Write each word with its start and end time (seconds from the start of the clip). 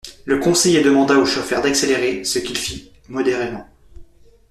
Le 0.25 0.39
conseiller 0.39 0.81
demanda 0.81 1.15
au 1.19 1.27
chauffeur 1.27 1.61
d’accélérer, 1.61 2.23
ce 2.23 2.39
qu’il 2.39 2.57
fit, 2.57 2.91
modérément. 3.07 3.69